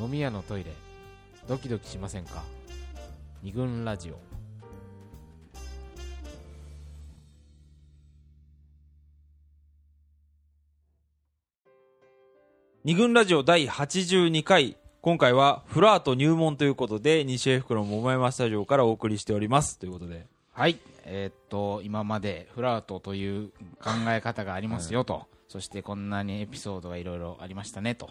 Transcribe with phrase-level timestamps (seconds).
[0.00, 0.72] 飲み屋のトイレ。
[1.46, 2.42] ドキドキしませんか？
[3.42, 4.14] 二軍ラジオ。
[12.82, 14.76] 二軍ラジオ第82回。
[15.00, 19.78] 今回はフラート入門ということで西英福の桃山スタジオからお送りしております。
[19.78, 20.26] ということで。
[20.52, 20.78] はい。
[21.04, 23.50] えーっと今までフラートという
[23.80, 28.10] 考え方がありますよと、そしてこんなにエピソードがいろいろありましたねと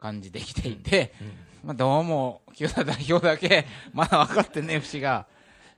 [0.00, 1.12] 感じてきていて、
[1.64, 5.26] まあ、どうも清田代表だけまだ分かってねえ節が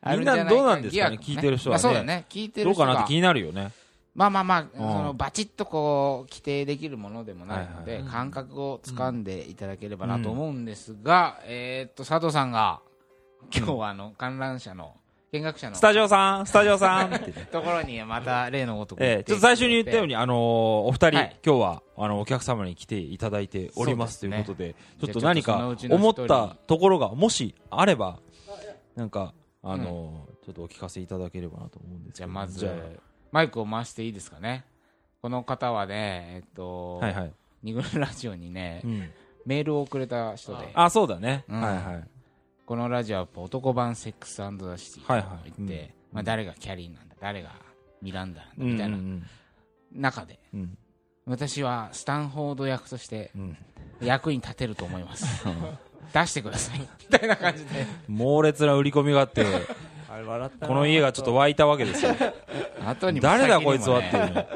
[0.01, 1.83] あるんじゃないかみんなどうなんですかね疑惑聞いてる人はね。
[1.83, 2.93] まあ、そうだね聞いてどる人が。
[2.93, 3.73] うかなって気になるよね。
[4.15, 8.11] まあまあまあ、そのバチッとこう規定できるものでもないので、はいはい。
[8.11, 12.81] 感覚をつかんでいただければなと思うんですが、えーっと佐藤さんが
[13.55, 14.95] 今日はあの観覧車の
[15.33, 15.77] 見学者の。
[15.77, 17.11] スタジオさんスタジオさん。
[17.53, 21.37] ところにまた例のごとくええちょっと最初に言ったように、あのーお二人、はい。
[21.45, 28.21] 今日はあのお客様に来ていただいておりますということで、ちょっと何か思ったところがもしあれば、
[28.97, 32.25] なんか、あのーちょっとお聞かせいただければなと思うんですけど。
[32.25, 33.01] じゃあまず
[33.33, 34.65] マイクを回していいですかね。
[35.21, 39.11] この方はねえっと、あはいはい、二軍ラジオにね、うん、
[39.45, 40.71] メールをくれた人で。
[40.73, 41.61] あそうだね、うん。
[41.61, 42.09] はいはい
[42.69, 45.53] このラジオは男版セックスザ・シティとはいはい。
[45.57, 46.17] 言って、うん。
[46.17, 47.53] まあ、誰がキャリーなんだ誰が
[48.03, 48.73] ミランダなんだうん。
[48.73, 49.27] みたいなうん。
[49.95, 50.79] 中でうん。
[51.25, 53.57] 私はスタンフォード役としてうん。
[54.03, 55.47] 役に立てると思います。
[56.13, 56.81] 出してください。
[56.81, 56.87] み
[57.19, 57.87] たいな感じで。
[58.07, 59.47] 猛烈な売り込みがあって
[60.67, 62.15] この家がちょっと湧いたわけですよ。
[62.87, 64.49] 後にも誰だこいつはっていうね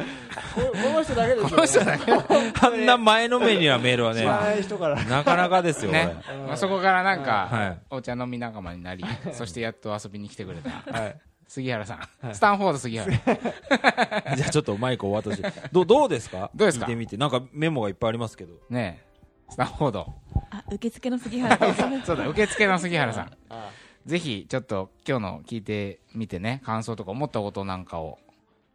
[0.55, 5.05] ここの人だけですよ、ね、この人だけあんな前のめりなメールはね知らない人から。
[5.05, 6.17] なかなかですよ、ね。
[6.47, 7.79] まあ、そこからなんか、はい。
[7.91, 10.71] お茶飲み仲間になりそしてやっと遊びに来てくれた。
[10.99, 11.17] はい。
[11.49, 13.13] 杉原さん、スタンフォード杉原。
[14.37, 15.43] じゃあちょっとマイクをお渡し。
[15.71, 16.51] どどうですか？
[16.55, 16.87] どうですか？
[16.87, 17.19] 聞いてみて。
[17.19, 18.55] なんかメモがいっぱいありますけど。
[18.71, 19.13] ねえ。
[19.51, 20.15] スタンフォード。
[20.51, 21.83] あ、受付の杉原です。
[22.07, 23.31] そうだ受付の杉原さん。
[23.51, 23.69] あ
[24.07, 28.19] ぜひちょっと今日の聞いてみてね感想とか思ったことなんかを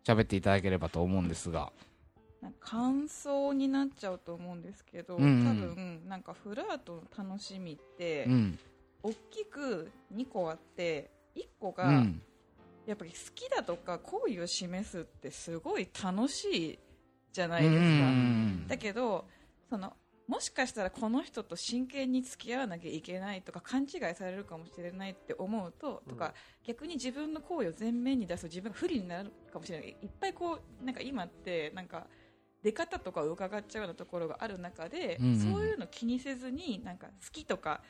[0.06, 1.72] 喋っていただければと思うんですが。
[2.62, 5.46] 感想になっちゃうと思うんですけど、うんうん。
[5.46, 8.60] 多分なんかフラートの楽しみって、うん。
[9.04, 12.22] 大きく2個あって1個が、うん。
[12.86, 16.80] やっぱり好きだとか好意を示すってすごい楽しい
[17.34, 18.66] じゃないですか、うん。
[18.68, 19.26] だけど
[19.70, 19.94] その
[20.28, 26.34] もしかしたらこの人と真剣に付き合わなきゃいけないとか勘違いされるかもしれないって思うと、とか
[26.66, 29.90] 逆に自分の行為を前面に出すと自分が不利になるかもしれない。
[30.02, 32.08] いっぱいこうなんか今ってなんか
[32.62, 37.82] 出方とかを伺っちゃうようなところがある中で、そういうの気にせずになんか好きとか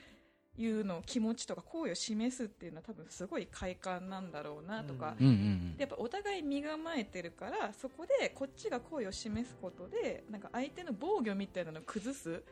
[0.57, 12.43] いうの気持ちとか好意を示すっていうのは多分すごい快感なんだろうなとか、うんうんでやっぱお互い身構えてるからそこでこっちが好意を示すことでなんか相手の防御みたいなのを崩す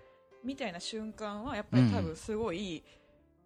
[0.44, 2.84] みたいな瞬間はやっぱり多分すごい、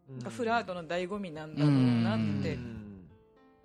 [0.09, 2.57] なんかフラートの醍醐味なんだろうなって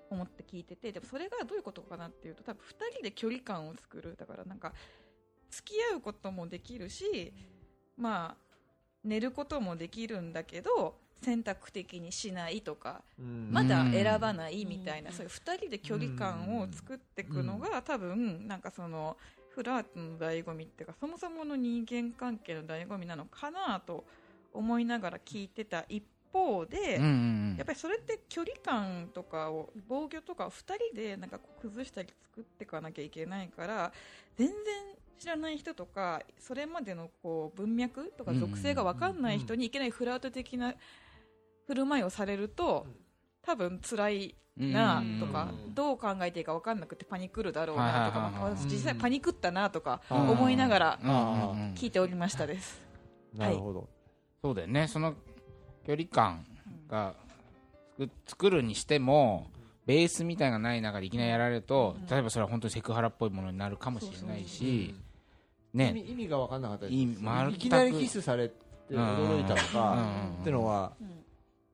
[0.09, 4.15] 思って聞いててでもそれがどういうことかなっていうと多分2人で距離感を作る。
[4.17, 4.73] だからなんか
[5.51, 7.33] 付き合うこともできるし
[7.97, 8.44] まあ
[9.05, 13.03] 寝ることもできるんだけど選択的にしないとか
[13.51, 19.17] まだ選ばないみたいな、そういう2人で距離感を作っていくのが、多分なんかその
[19.55, 24.05] フラートの醍醐味っていうかそもそもの人間関係の醍醐味なのかなと
[24.53, 33.93] 思いながら聞いてた一方で、やっぱりそれって距離感とかを防御とかを2人でなんか崩したり作っていかなきゃいけないから
[34.37, 34.57] 全然
[35.19, 40.75] 知らない人とかそれまでのこう文脈とか属性が分かんない人にいきなりフラート的な
[41.67, 42.87] 振る舞いをされると
[43.43, 45.75] 多分辛いなとかうん。
[45.75, 50.31] どう考えていいか分かんなくてパニクるだろうなとか実際パニクったなとかうん。
[50.31, 50.99] 思いながら
[51.75, 52.81] 聞いておりましたです。
[53.35, 53.89] なるほど、
[54.43, 54.87] そうだよね。
[54.87, 55.15] その
[55.85, 56.47] 距離感
[56.89, 57.15] が
[57.99, 59.51] 作作るにしても
[59.87, 64.95] ベースみたいなのがない中でいきなりやられると、例えばそれは本当にセクハラっぽいものになるかもしれないし、
[65.75, 65.93] 意ね。
[65.93, 66.95] 味意味が分かんなかったです。
[66.97, 67.07] い
[67.59, 68.55] きなりキスされて
[68.91, 69.93] 驚いたのうんか
[70.37, 70.43] うん。
[70.43, 71.25] ってのはうん。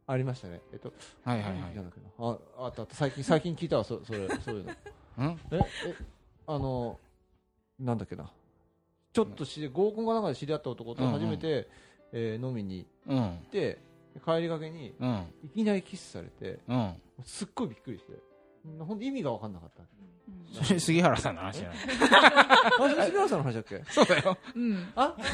[0.07, 0.61] ありましたね。
[0.73, 0.93] えっと
[1.25, 1.61] はいはいはい。
[1.61, 2.09] なんだっけな。
[2.19, 4.73] ああったあった最近最近聞いたわそそれそういうの。
[5.19, 5.41] うん？
[5.53, 5.95] ええ
[6.49, 6.99] あの
[7.79, 8.31] なんだっけな。
[9.12, 11.69] ちょっとし合コンかなんかで知り合った男と初めて、
[12.12, 13.79] えー飲みにうん行って
[14.25, 15.25] 帰りがけにうん。
[15.45, 16.95] いきなりキスされてうん。
[17.25, 18.12] すっごいびっくりして
[18.79, 19.83] ほんと意味が分かんなかった。
[20.65, 21.79] それ杉原さんの話じゃない。
[23.09, 23.83] 杉原さんの話だっけ？
[23.89, 24.37] そうだよ。
[24.55, 24.93] うん。
[24.97, 25.15] あ？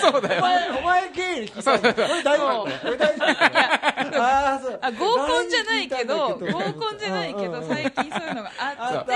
[0.00, 3.79] そうだお前お前経由に聞いた俺大丈夫だった俺大丈夫だった
[4.16, 4.78] あーそう。
[4.82, 6.38] あ合コンじゃないけど合
[6.74, 9.12] コンじゃないけど最近そういうのがあって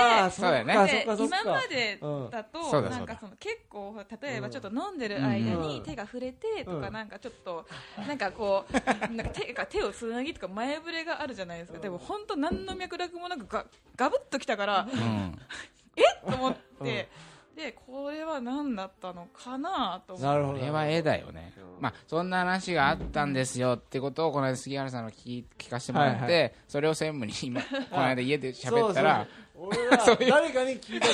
[1.17, 1.99] で今まで
[2.31, 7.65] だと、なんかその結構例えばちょっと飲んでる間に手が触れてとか、うんなんかちょっと
[8.07, 13.65] なんかこうなんか手が手をつなぎとか前触れがあるじゃないですか、でも本当何の脈絡もなくガ
[13.95, 15.39] ガブッときたから、うん。
[16.29, 17.09] と思って、
[17.55, 20.23] でこれは何だったのかなと思って。
[20.25, 20.59] なるほど。
[20.59, 27.67] これは絵だよね、まあ、そんな話があったんですよってことをこの間杉原さんの聞き聞かせてもらって、はいはそれを専務に今こ
[27.97, 31.07] の間家で喋ったらそうそう俺は誰かに聞いた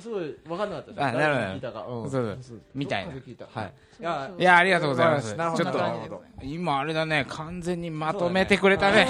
[0.00, 1.46] すごい分かんなかったあなるほど。
[1.46, 2.10] 聞いたか、うん。
[2.10, 2.60] そうそう。
[2.74, 3.12] みたいな。
[3.12, 3.72] はい。
[4.00, 5.34] いやいやありがとうございます。
[5.34, 7.26] なるほどちょっと今あれだね。
[7.28, 9.06] 完全にまとめてくれたね。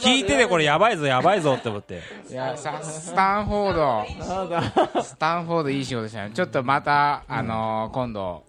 [0.00, 2.00] 聞いててこれやばいぞやばいぞって思って。
[2.28, 4.88] いやさスタンフォーなんだ。
[4.94, 6.30] ドスタンフォードいい仕事でしたね。
[6.34, 8.44] ちょっとまた、あのー今度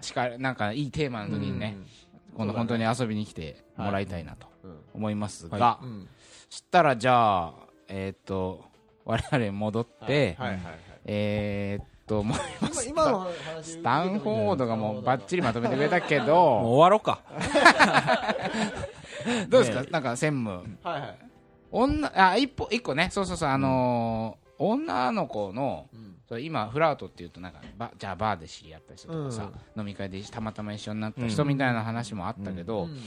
[0.00, 1.76] しかなんかいいテーマの時にね、
[2.36, 4.76] 今度本当に遊びに来てもらいたいなとうん。
[4.94, 6.08] 思いますが、うん
[6.54, 7.54] したらじゃあ
[7.88, 8.64] えーっと
[9.04, 10.78] 我々戻って、はいはいはい。
[11.06, 13.30] えーっともう今今の話
[13.62, 16.34] スタンフォードがもうバッチリまとめてくれたけもうど
[16.76, 17.20] 終わろうか。
[19.48, 20.76] どうですか、なんか専務。
[20.82, 21.18] はいはい。
[21.72, 23.08] 女あ一歩一個ね。
[23.10, 23.48] そうそうそう。
[23.48, 26.14] あのー女の子のうん。
[26.28, 32.98] そう今フラートっていうとなんかバじゃあバーで知り合った人とかさ、飲み会でたまたま一緒になった人みたいな話もあったけど、うん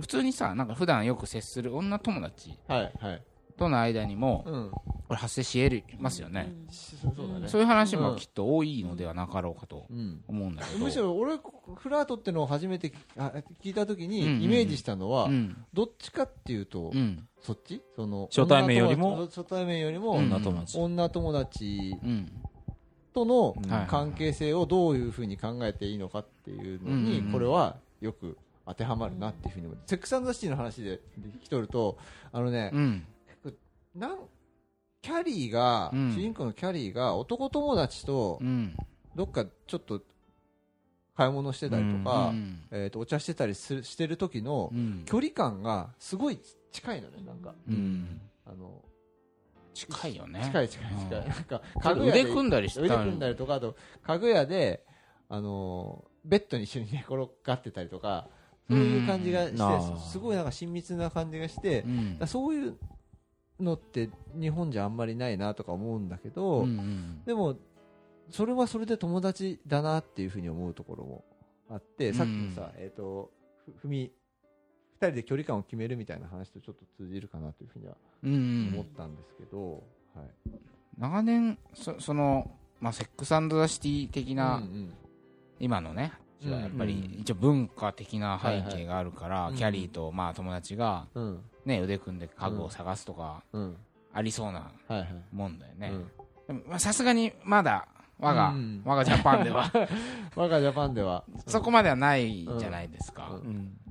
[0.00, 3.22] 普通にさなんか普段よく接する女友達はいはい。
[3.58, 4.70] との間にもうん。
[4.70, 7.46] これ発生し得ますよね、そうだね。
[7.46, 10.22] そういう話もきっと多いのではなかろうかとうん。
[10.26, 10.78] 思うんだけど。
[10.78, 11.36] むしろ俺
[11.76, 15.54] フラートってのを初めてあ聞いた時にイメージしたのはうん。
[15.74, 17.28] どっちかっていうとうん。
[17.42, 17.82] そっち？
[17.94, 20.32] その初対面よりも女友達初対面よりもうん。
[20.32, 20.78] 女友達。
[20.78, 22.32] 女友達うん。
[23.12, 23.86] とのはい。
[23.86, 29.78] 関係性をどういうふうに考えていいのかっていうのにこれはよく当てはまるなっていうふうに思う。
[29.86, 31.00] セックスザシティの話で
[31.42, 31.98] 来とると
[32.32, 33.06] あのねうん。
[33.94, 34.18] なん
[35.02, 36.12] キャリーがうん。
[36.14, 38.76] 主人公のキャリーが男友達とうん。
[39.14, 40.02] どっかちょっと
[41.14, 45.02] 買い物してたりとか、うんえー、とお茶してたりするしてる時のうん。
[45.04, 46.38] 距離感がすごい
[46.70, 47.54] 近いのねなんか。
[47.68, 48.20] うん。
[48.46, 48.82] あの
[49.74, 50.40] 近いよね。
[50.44, 51.28] 近い近い近い、うん。
[51.28, 54.84] なんか家具屋で腕組んだりして腕た組んだりとかあと家具屋で
[55.28, 58.28] あのベッドに一緒に寝転がってたりとか
[58.68, 59.58] そういう感じがして、
[60.10, 61.84] すごいなんか親密な感じがして、
[62.26, 62.76] そういう
[63.60, 66.66] のって日本じゃあんまりないなとか思うんだけど、
[67.26, 67.56] でも
[68.30, 71.24] それはそれで友達だなっていうふうに思うところも
[71.70, 73.30] あって、さっきのさ、えっ、と
[73.66, 74.10] ふふみ
[75.02, 79.82] 二人で距離感を決めるみたいな話とちょっと通じるかなというふうには思ったんですけど、
[80.14, 80.50] はい。
[80.98, 82.50] 長年そその、
[82.80, 84.94] まあ、セックスザ・シティ的な、うんうん。
[85.58, 86.12] 今のね
[86.44, 86.60] うん。
[86.60, 87.20] やっぱりうん。
[87.20, 91.40] 一応文化的な背景があるから、はいキャリーとまあ友達が、うん。
[91.64, 93.76] ね、腕組んで家具を探すとかうん。
[94.12, 94.70] ありそうな
[95.32, 95.92] もんだよね。
[96.78, 97.86] さすがにまだ
[98.18, 98.82] 我が、うん。
[98.84, 99.70] 我がジャパンでは。
[100.36, 101.24] 我がジャパンでは。
[101.46, 103.40] そこまではないじゃないですか、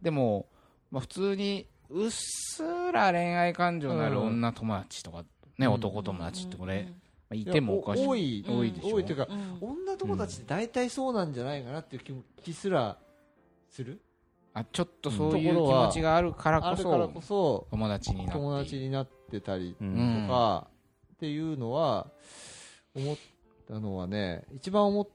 [0.02, 0.48] でも、
[0.90, 5.24] まあ、普通にうっすら恋愛感情のある女友達とか、
[5.58, 5.74] ねうん。
[5.74, 6.88] 男友達ってこれ、
[7.32, 8.06] まあ、いてもおかしい。
[8.08, 8.58] 多いうん。
[8.60, 8.96] 多いでしょ。
[8.96, 9.58] 多いというかうん。
[9.62, 12.98] 女友達って大体そうなんじゃないかなっていう気も気すら
[13.70, 14.02] する？
[14.54, 18.34] あちょっとそういう気持ちがあるからこそこそ友達になって。
[18.34, 19.86] 友達になってたりと
[20.28, 20.68] か
[21.14, 22.08] っていうのは
[22.94, 23.18] 思っ
[23.66, 25.08] たのはね一番思っ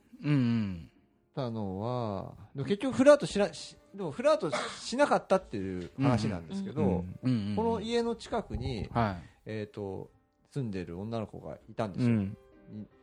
[1.35, 10.11] たのはでも結局フラートしなしでもフラートしなかったっていう話なんですけど、この家の近くに、はえー、と
[10.57, 12.37] 住んでる女の子がいたんですよ、うん。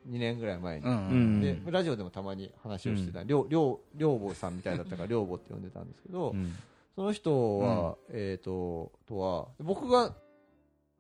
[0.10, 1.42] 2年ぐらい前に、いうんうんうん。
[1.42, 6.54] でラジオでもたまに話をしてた、りょうりょうりょうぼさんみたいだったからりょうぼって呼んでたんですけど、うん。
[6.96, 10.16] その人は、えー、ととは僕が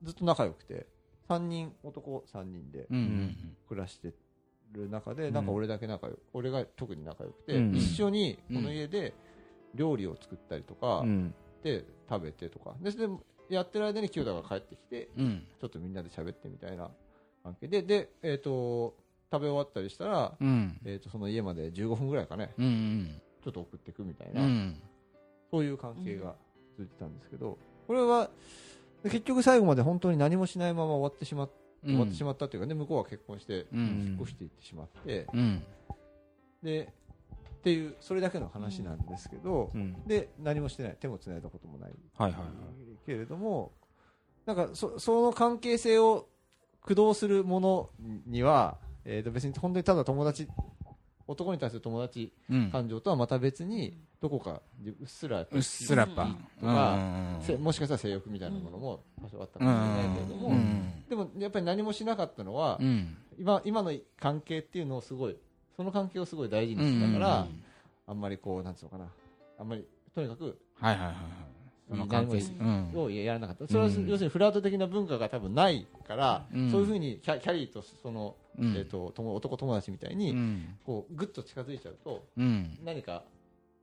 [0.03, 0.87] ずっと仲良くて
[1.29, 2.87] 3人男3人で
[3.67, 4.13] 暮らして
[4.73, 5.33] る中で、うん。
[5.33, 7.75] なんか俺だけ仲良く俺が特に仲良くて、うん。
[7.75, 9.13] 一緒にこの家で
[9.73, 11.33] 料理を作ったりとか、うん。
[11.63, 12.75] で食べてとか。
[12.81, 13.07] でで
[13.49, 15.43] やってる間に清田が帰ってきてうん。
[15.59, 16.89] ちょっとみんなで喋ってみたいな
[17.43, 18.95] 関係でで、えー、と
[19.31, 20.79] 食べ終わったりしたら、うん。
[20.85, 22.53] えー、とその家まで15分ぐらいかね。
[22.57, 24.81] うんうんちょっと送っていくみたいな、うん。
[25.51, 26.35] そういう関係が
[26.77, 27.57] 続いてたんですけど
[27.87, 28.29] これは
[29.03, 31.49] で結局最後まで本当に何もしないまま終わってしまっ
[31.85, 35.61] 終わってしまったというかね向こうは結婚してう引んっ越していってしまって、うん。
[36.63, 36.93] で
[37.63, 40.05] っていうそれだけの話なんですけど、うん。
[40.05, 40.97] で何もしてない。
[40.99, 41.91] 手もつないだこともない。
[42.17, 42.51] はいはいはい。
[43.05, 43.71] けれども
[44.45, 46.27] なんかそその関係性を
[46.81, 47.89] 駆動するもの
[48.27, 50.49] には、えー、と別に本当にただ友達
[51.25, 52.69] 男に対する友達うん。
[52.69, 60.51] 感情とはまた別にどこかうっすらうっすらぱうんとかせもしかしたら性欲みたいなものも多少あったかもしれないけれども、
[61.07, 63.15] でもやっぱり何もしなかったのは、うん。
[63.39, 65.37] 今今の関係っていうのをすごい
[65.75, 67.63] その関係をすごい大事にしてたから、うん
[68.05, 69.05] あんまりこうなんつうのかな。
[69.57, 71.15] あんまりとにかくはいはいはいはい。
[71.89, 72.99] その関係。
[72.99, 73.67] をやらなかった。
[73.67, 74.07] それはうん。
[74.07, 76.71] 要するにフラート的な文化が多分ないから、うん。
[76.71, 78.75] そういうふうにキャキャリーとその、うん。
[78.75, 80.77] えー、と友男友達みたいうに、ん。
[80.85, 82.77] こうぐっと近づいちゃうとうん。
[82.83, 83.23] 何か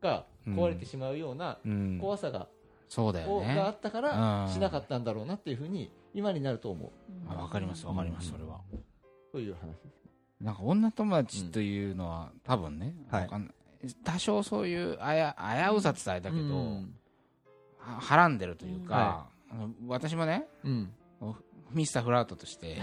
[0.03, 1.99] が壊れてしまうようなうん。
[1.99, 2.47] 怖さが,、
[2.89, 4.53] そうだよこうがあねったからうん。
[4.53, 6.91] しなかったんだろうなっていうふうに今になると思う。
[7.29, 8.61] あわかりますわかりますそれは。
[9.33, 10.00] という話です。
[10.41, 13.31] なんか女友達というのは多分ねはい。
[14.05, 15.37] 多少そういうあや
[15.71, 16.95] 危うさって伝えたけどうん。
[17.79, 19.27] ははらんでるというか
[19.87, 20.93] 私もねうん。
[21.73, 22.79] ミスターフラートとして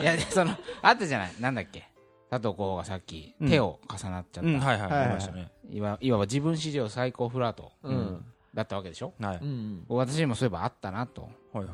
[0.00, 1.32] いやでそのあったじゃない？
[1.40, 1.88] なんだっけ？
[2.30, 3.48] 佐藤候補がさっきうん。
[3.50, 5.04] 手を重なっちゃった、うんはいはいはいはい。
[5.04, 5.50] ありましたね。
[5.68, 8.24] いわいわば自分史上最高フラートうん。
[8.54, 9.12] だったわけでしょ？
[9.20, 9.38] はい。
[9.42, 11.22] うん私にもそういえばあったなと。
[11.22, 11.70] はいはいい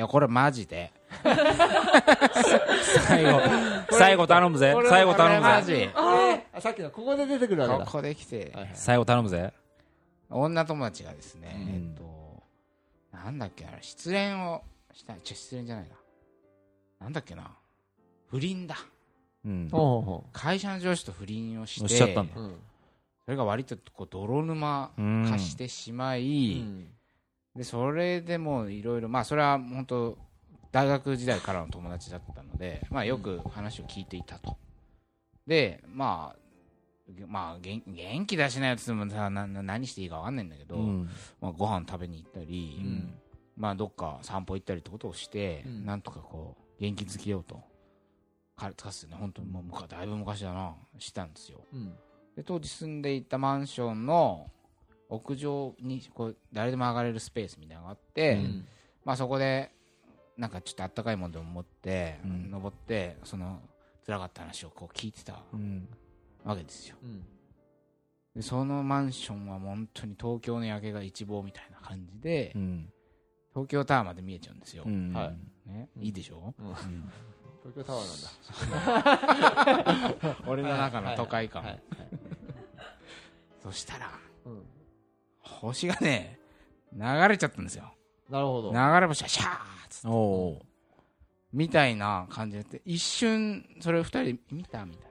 [0.00, 0.92] やこれマジで。
[3.06, 3.40] 最後
[3.90, 4.74] 最後頼むぜ。
[4.88, 5.90] 最後頼むマぜジ。
[5.94, 7.84] あさっきのここで出てくるわけだ。
[7.84, 8.70] ここで来て、はいはい。
[8.74, 9.52] 最後頼むぜ。
[10.30, 11.68] 女友達がですね、うん。
[11.68, 12.42] えっと
[13.12, 15.94] なんだっけな失恋をしたちょ失恋じゃないな。
[17.00, 17.50] なんだっけな。
[18.30, 18.76] 不倫だ。
[19.44, 19.70] うん。
[20.32, 22.34] 会社の上司と不倫をしてしちゃったんだ。
[22.36, 22.56] ううん
[23.24, 24.90] それが割とこう泥沼
[25.30, 26.88] 化してしまい、うん
[27.56, 30.18] でそれでもいろいろまあそれは本当
[30.72, 34.56] 大学時代からの友達だったので、まあ、よく話を聞いていたと。
[35.46, 36.44] でまあ
[37.28, 41.08] まあ元元気出しないやつでもさなな何していいか分かんないんだけど、うん。
[41.40, 43.14] まあ、ご飯食べに行ったり、うん。
[43.56, 45.86] まあ、どっか散歩行ったりってことをして、うん。
[45.86, 47.62] なんとかこう元気づけようと。
[48.56, 51.60] かかつてね本当にもう昔だいぶ昔だなしたんですよ。
[51.72, 51.94] うん。
[52.36, 54.50] で当時住んでいたマンションの
[55.08, 58.66] 屋上にこう誰でも上がれるスペースみたいなのがあって、うん。
[59.04, 59.70] まあ、そこで
[60.36, 62.50] なんかちょっとあったかいものでも持って、うん。
[62.50, 63.60] 登ってその
[64.06, 65.88] 辛かった話をこう聞いてたうん。
[66.44, 66.96] わけですよ。
[67.02, 67.24] うん。
[68.34, 72.92] でそのマンションは本当に東京の夜景が一望みたいな感じで、うん。
[73.52, 75.12] 東京タワーまで見えちゃうんですよ、うん。
[75.12, 75.32] は
[75.66, 75.68] い。
[75.68, 76.02] ね、うん。
[76.02, 76.54] いいでしょ、
[77.62, 78.14] 東京タワーな
[80.26, 80.36] んだ。
[80.50, 81.72] 俺の中の都会感、はい。
[81.72, 81.82] はい。
[83.62, 84.10] そしたら
[84.44, 84.62] うん
[85.64, 86.38] 星がね
[86.92, 87.92] 流れちゃったんですよ。
[88.30, 88.72] なるほど。
[88.72, 90.08] 流れ星がシャーッつって。
[90.08, 90.62] おお
[91.52, 95.10] みたいな感じで一瞬それを二人で見たみたい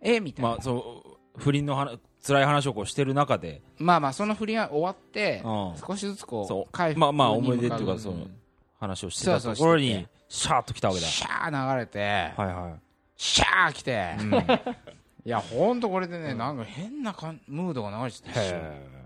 [0.00, 3.62] えみたいな、まあそう不倫の話辛い話をこうしてる中で。
[3.76, 5.74] まあまあその振りが終わってうん。
[5.76, 6.62] 少しずつこそう。
[6.62, 8.36] う回復まあまあに思い出っていうか向そのうん。
[8.80, 11.06] 話をしてたところにシャーッと来たわけだ。
[11.06, 12.76] シャー流れて、はいは
[13.16, 14.34] シャー来て、いうん。
[15.26, 19.03] いやほんとこれでね、なんか変なかんムードが流れちゃって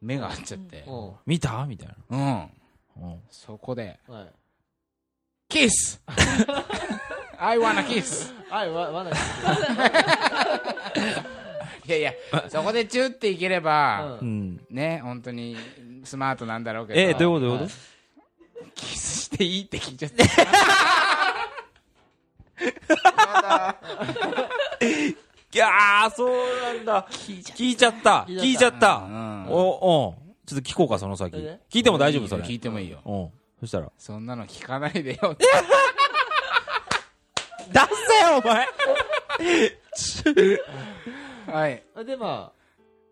[0.00, 1.12] 目が合っちゃってうん。
[1.26, 1.64] 見た？
[1.66, 2.18] みたいうん。
[2.18, 2.48] な
[2.98, 3.20] うん。
[3.30, 3.98] そこで。
[4.08, 4.26] はい。
[5.48, 6.00] キス。
[7.38, 9.12] I wanna kiss はいわわない
[11.86, 12.12] いやいや
[12.48, 14.58] そこでチュっていければ、うん。
[14.70, 14.74] うん。
[14.74, 15.56] ね本当に
[16.04, 17.00] スマートなんだろうけど。
[17.00, 17.58] えどういうこと？
[17.58, 17.66] どうい。
[17.66, 17.74] うこ
[18.74, 20.30] キスしていいって聞いちゃってと
[25.56, 26.28] いやーそう
[26.74, 27.06] なんだ。
[27.10, 28.26] 聞いちゃった。
[28.28, 28.78] 聞いちゃった。
[28.78, 28.96] た。
[28.96, 29.46] うん。
[29.48, 30.12] おう。
[30.12, 31.34] んちょっと聞こうかその先。
[31.70, 32.42] 聞いても大丈夫それ。
[32.42, 32.98] 聞いてもいいよ。
[33.06, 33.10] う。
[33.10, 33.90] んそしたら。
[33.96, 35.30] そんなの聞かないでよ。
[35.32, 35.46] っ て
[37.72, 37.86] 出せ
[38.30, 38.66] よお前。
[41.50, 41.82] はい。
[42.04, 42.52] でま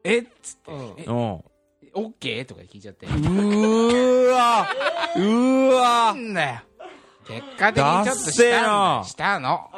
[0.04, 0.18] え？
[0.18, 0.70] っつって。
[0.70, 0.94] あうん。
[0.98, 1.04] え？
[1.06, 1.14] うん。
[1.14, 1.42] オ
[1.94, 2.44] ッケー？
[2.44, 3.06] とか聞いちゃって。
[3.06, 4.68] うーわ
[5.16, 5.82] うーわ
[6.14, 6.60] なんだよ
[7.26, 9.70] 結果的にちょっとしたんだダッセーなしたの。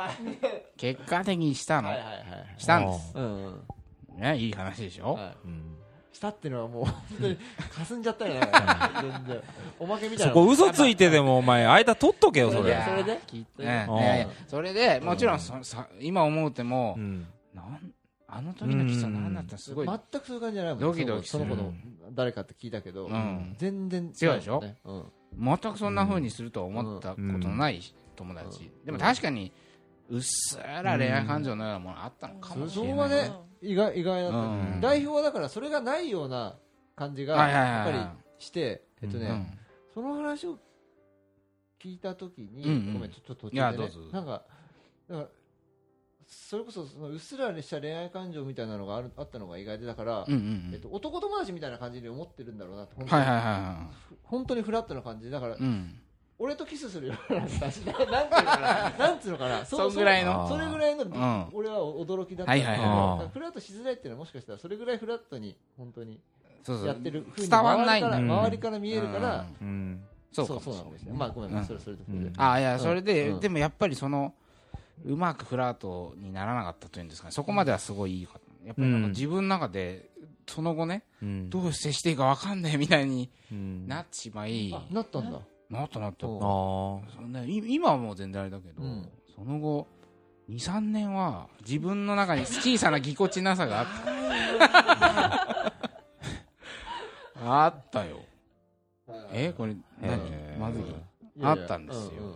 [0.76, 1.88] 結果的にしたの。
[1.88, 2.24] はいはいはい
[2.58, 3.12] したんです。
[3.14, 3.24] うん。
[3.24, 3.62] うん
[4.18, 5.12] ねいい話でしょ？
[5.14, 5.36] はい。
[5.44, 5.72] うん
[6.12, 7.38] したっていうのはもう 本当に
[7.74, 8.40] 霞んじゃったよね。
[9.02, 9.42] 全然。
[9.78, 12.82] おまけみたいなそこ嘘ついてでもお前間取っとけよそれ。
[12.88, 13.20] それで？
[13.26, 13.66] 聞いてうん。
[13.66, 17.26] ねいやいやそれでもちろんそさ今思うてもうん。
[17.54, 17.92] なん
[18.28, 19.58] あの時のキスは何だったの？
[19.58, 20.80] すごい全くそういう感じじゃないもん。
[20.80, 21.44] ドキドキする。
[21.44, 21.72] その子の
[22.12, 23.54] 誰かって聞いたけどうん。
[23.58, 24.60] 全然違うでしょ？
[24.62, 25.04] ねうん
[25.38, 27.80] 全くそんな風にするとは思ったことのない
[28.14, 28.70] 友達。
[28.84, 29.52] でも確かに
[30.08, 34.80] うっすら恋愛感情のようなものあったのかもしそれないこはね意外意外だったうん。
[34.80, 36.56] 代表はだからそれがないような
[36.94, 37.98] 感じがやっぱり
[38.38, 39.46] してえっとねうん。
[39.92, 40.58] その話を
[41.82, 44.42] 聞いたときに、ごめん、ちょっと途中で、ねなんか、
[45.08, 45.28] なんか
[46.28, 53.90] それこそそのうっすらにした恋愛感情みたいなのがあるあったのが意外で、だから、うんうんえっと、男友達みたいな感じで思ってるんだろうなって、本はい当に,、はいは
[54.24, 55.94] 本当にフラットな感じ、だからい、うん。
[56.38, 60.48] 俺とキスするようなさ なんていうのかななんつうのかな そんぐらいの。
[60.48, 61.48] それぐらいの、ん。
[61.52, 63.28] 俺は驚きだったはいはいはい。
[63.32, 66.20] フラットしづらいっていうのはもしかしたらそれぐらいフラットに本当に
[66.62, 66.86] そうそう。
[66.88, 68.02] やってるふうに伝わんない。
[68.02, 69.66] 周りから見えるから、うん。
[69.66, 70.04] うん。
[70.32, 71.64] そうそうなんですねまあごめん、うん。
[71.64, 73.40] それそれうんあいやそれで、うん。
[73.40, 74.34] でもやっぱりその
[75.04, 77.32] うまくフラートにならなかったというんですかね。
[77.32, 79.12] そこまではすごいいいかやっぱりなんかうん。
[79.12, 80.08] 自分の中で
[80.46, 81.50] その後ねうん。
[81.50, 83.86] どう接していいか分かんないみたいにうん。
[83.86, 85.40] なってしまい、あなったんだ。
[85.70, 86.26] なったなった。
[86.26, 89.08] うんあそうね、い今はもう全然あれだけど、うん。
[89.34, 89.86] その後
[90.50, 95.76] 23年は自分の中に小さなぎこちなさがあった。
[97.64, 98.20] あったよ。
[99.32, 100.58] えこれ何？
[100.58, 100.82] まずい。
[100.82, 101.50] いやいや。
[101.50, 102.12] あったんですよ。
[102.20, 102.30] うんう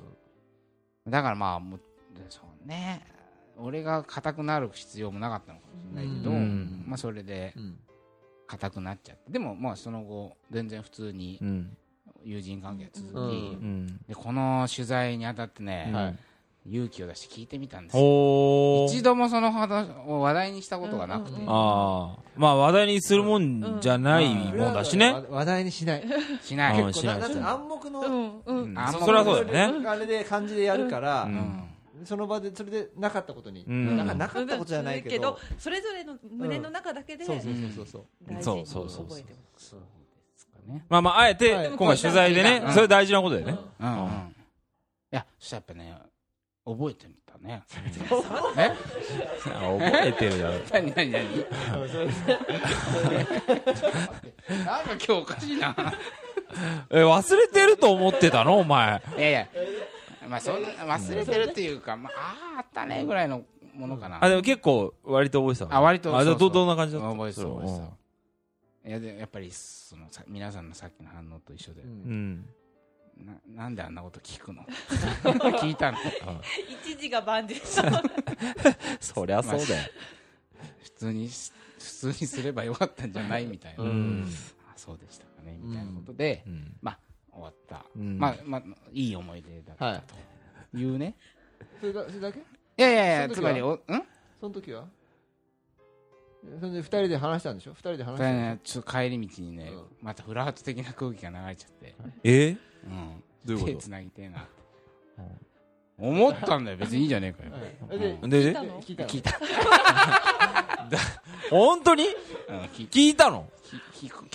[1.08, 1.10] ん。
[1.10, 1.80] だからまあもう
[2.28, 3.06] そうね
[3.58, 6.84] 俺が硬くなる必要もなかったのかもしれないけど、うん。
[6.86, 7.78] まあそれでうん。
[8.46, 9.30] 硬くなっちゃって。
[9.30, 11.76] でもまあその後全然普通にうん。
[12.22, 13.22] 友人関係が続き、うん。
[13.22, 16.18] うんでこの取材にあたってね、はい。
[16.66, 18.86] 勇気を出して聞いてみたんですよ。
[18.86, 25.12] 一度もその話を話題にしたことがなくて、うんうんああまあ話題にするもんじゃないもんだしね。
[25.12, 26.04] わ話題にしない。
[26.42, 27.22] しない、うんしない。
[27.22, 28.42] 暗黙の、うん。
[28.44, 29.88] うんそそりゃそうだよね。
[29.88, 31.69] あれで感じでやるから、うん
[32.04, 33.96] その場でそれでなかったことに、うん。
[33.96, 39.70] なんかなかったことじゃないけど、それぞれの胸の中だけでそうそうそうそう大事にそうそうそう覚えてます。
[39.70, 39.86] そうで
[40.36, 41.70] すかねまあまああえてはい。
[41.70, 43.58] 今回取材でねうんそれ大事なことだよね。
[43.80, 43.88] うん。
[43.88, 44.10] うん、い
[45.10, 46.10] やそしたらやっぱね
[46.66, 47.62] 覚えてみたね。
[48.56, 48.70] え？
[49.44, 50.54] 覚えてるだろ。
[50.72, 51.46] 何何何？
[54.64, 55.74] なんか今日おかしいな
[56.90, 59.48] え忘れてると思ってたのお前いやいや
[60.28, 62.12] まあそんな忘れてるっていうか、まあ、
[62.52, 63.42] あーあったねぐらいの
[63.74, 67.08] ものかな、あでも結構割と覚えてたのあ割とあそうそうどどんな感じだった？
[67.10, 68.88] 覚えてた覚えてた。
[68.88, 72.46] いやでやっぱりそのさ皆さんのさっきの反応と一緒で、うん。
[73.18, 73.34] な
[73.64, 74.64] なんであんなこと聞くの？
[75.60, 75.98] 聞いたの？
[76.84, 77.54] 一時が万事
[79.00, 79.90] そりゃそうだよ。
[80.82, 84.26] 普通にし普通にすればよかったんじゃないみたいな、うん。
[84.68, 86.76] あそうでしたかねみたいなことで、うん。
[86.80, 86.98] まあ
[87.32, 88.18] 終わった、うん。
[88.18, 90.84] まあまあいい思い出だったとい。
[90.84, 91.16] うね、
[91.80, 92.38] それだそれだけ？
[92.38, 92.42] い、
[92.76, 93.80] やいやいやつまりおん？
[94.40, 94.86] その時は？
[96.58, 97.72] それで二人で話したんでしょ？
[97.72, 99.82] 二人で話したんでねちょっと帰り道にね、うん。
[100.00, 102.50] またフラート的な空気が流れちゃって、え？
[102.50, 103.72] うん、どういうこと？
[103.74, 104.48] 手つなぎてえなって、
[105.98, 106.76] 思ったんだよ。
[106.78, 108.30] 別にいいじゃねえかよ、しょでうん。
[108.30, 108.80] ででたの？
[108.80, 109.08] 聞いたの。
[109.08, 109.38] 聞いた、
[111.50, 112.04] 本当に？
[112.48, 113.50] うん、聞聞いたの？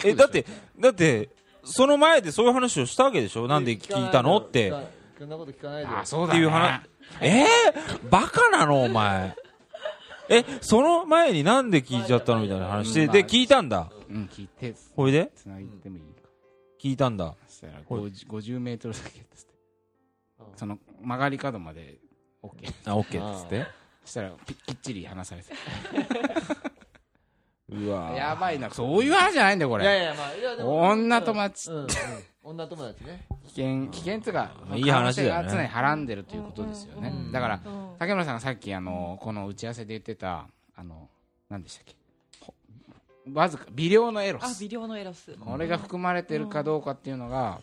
[0.03, 0.45] えだって
[0.79, 1.29] だって
[1.65, 3.47] その前でそういう話をしたわけでしょ？
[3.47, 4.37] なんで聞いたの？
[4.37, 4.73] って。
[5.17, 6.39] そんなこと聞かないであそうだね。
[6.39, 6.81] っていう話。
[7.21, 8.83] えー、バカなの？
[8.83, 9.35] お前。
[10.27, 12.41] えその前になんで聞いちゃったの？
[12.41, 12.93] みたいな話。
[12.93, 13.89] で、うんで聞いたんだ。
[14.09, 15.31] うん聞いてほいで？
[15.35, 16.27] つなぎてもいいか、
[16.81, 17.33] 聞いたんだ。
[17.47, 19.53] そしたらほい 50, 50メートルだけっつって。
[20.39, 21.97] うんその曲がり角まで
[22.43, 23.65] OK あオッケーっつって。
[24.03, 25.49] そしたらぴきっちり離されて
[27.67, 28.69] うわやばいな。
[28.69, 29.83] そういう話じゃないんだよこれ。
[29.83, 31.71] いやいやまあいやでも女友達。
[31.71, 31.87] うんうん。
[32.43, 33.25] 女友達ね。
[33.47, 35.35] 危険危険っていうかいい話だよね。
[35.35, 37.09] 可能性が常にはらんでるということですよね。
[37.09, 37.31] うん。
[37.31, 37.89] だからうん。
[37.97, 41.09] 竹村さんがさっきあのこの打ち合わせで言ってたあの
[41.49, 41.95] 何でしたっけ？
[42.41, 42.53] ほ
[43.33, 44.43] わずか微量のエロス。
[44.43, 45.33] あ微量のエロス。
[45.33, 47.61] これが含まれてるかどうかっていうのが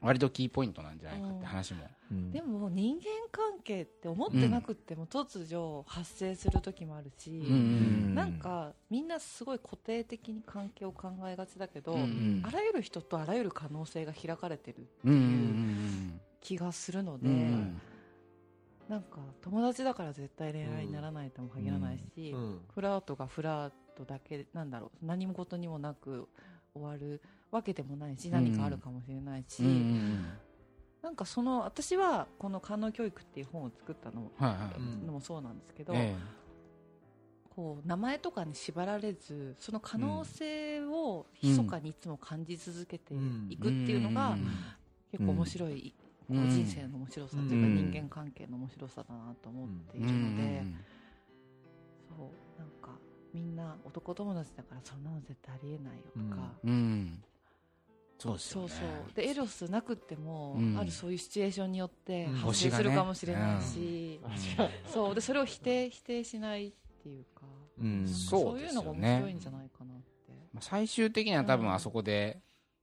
[0.00, 2.32] 割とキーポイントなんじゃないかって話もうん。
[2.32, 7.46] でも人間関係って思ってなくっても突如発生する時もあるし、うん。
[7.46, 8.14] うん。
[8.14, 12.00] なんかみんなすごい固定的に関係を考えがちだけど、うん。
[12.00, 12.40] うん。
[12.44, 15.12] あらゆる人とあらゆる可能性が開かれてるうん。
[15.12, 16.20] うん。
[16.40, 17.26] 気がするので、
[18.88, 22.60] なんか友達だから絶対恋愛にならないとも限らないし、うん。
[22.74, 26.28] フラートがフラートだけなんだろう何もことにもなく
[26.74, 29.62] 終わるわけでもないし何かあるかもしれないし、
[31.02, 34.30] なんかその私はこの「官能教育」っていう本を作ったの
[35.10, 36.16] もそうなんですけど、え
[37.54, 43.14] こう名前とかに縛られずその可能性を密かにいつも感じ続けて
[43.50, 44.38] いくっていうのが
[45.10, 45.94] 結構面白い、
[46.28, 50.64] こううん人生の面白さというかうん人間関係の面白さだなと思っていうんるので、
[52.08, 52.98] そうなんか
[53.34, 56.70] みんな男友達だからそんなの絶対ありえないよとか、うん。
[56.70, 57.24] うん
[58.22, 58.68] そうですよね。
[58.68, 59.14] そうそう。
[59.14, 60.78] でエロスなくっても、うん。
[60.78, 62.34] あるそういうシチュエーションによってうん。
[62.36, 64.92] 発生するかもしれないし、うん。
[64.92, 65.14] そう。
[65.14, 67.42] でそれを否定否定しないっていうか、
[67.80, 68.06] うん。
[68.06, 70.02] そうですよねいうのが面白いんじゃないかなって。
[70.52, 72.40] まあ最終的には多分あそこで、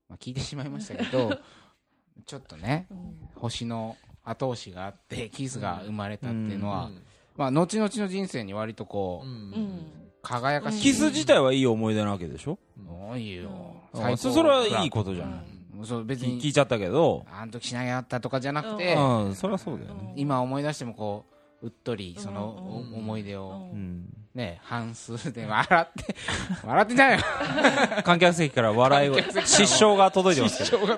[0.08, 1.38] まあ、聞いてしまいましたけど
[2.26, 7.02] ちょっとねうん星の後押しがあってキスが生まれたっていうのは、うん。
[7.36, 9.34] まあ、後々の人生に割とこう、うん。
[9.34, 9.86] うん。
[10.22, 10.82] 輝かしい。
[10.82, 12.58] キス自体はいい思い出なわけでしょ？
[12.76, 14.12] もういいよ、うん最高。
[14.12, 15.40] あそそれはいいことじゃない
[15.80, 16.40] もそう別に。
[16.40, 20.14] 聞聞いちゃったけど、あの時しなきゃあったとかじゃなくて、うん、それはそうだよね。
[20.16, 21.24] 今思い出してもこ
[21.62, 22.50] ううっとりその
[22.94, 23.78] 思い出をうん。
[23.78, 24.04] うん。
[24.32, 26.14] ね半数で笑って
[26.64, 27.24] 笑ってないよ
[28.04, 30.86] 観客席から笑い声、失笑が届いてますけど。
[30.86, 30.96] ま